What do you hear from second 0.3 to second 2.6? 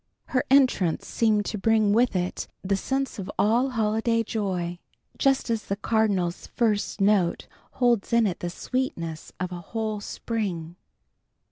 entrance seemed to bring with it